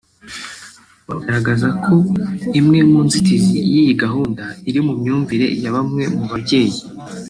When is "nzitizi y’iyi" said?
3.05-3.93